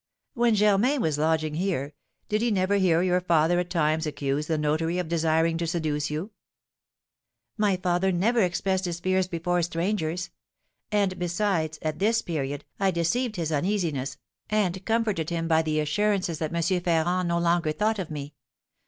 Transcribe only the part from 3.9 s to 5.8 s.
accuse the notary of desiring to